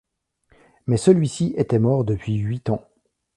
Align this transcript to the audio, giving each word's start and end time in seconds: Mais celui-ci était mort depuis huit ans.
Mais 0.87 0.97
celui-ci 0.97 1.53
était 1.57 1.77
mort 1.77 2.03
depuis 2.03 2.35
huit 2.39 2.71
ans. 2.71 2.83